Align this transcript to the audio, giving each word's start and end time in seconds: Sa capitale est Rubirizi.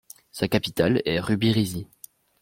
Sa 0.31 0.47
capitale 0.47 1.03
est 1.05 1.19
Rubirizi. 1.19 1.85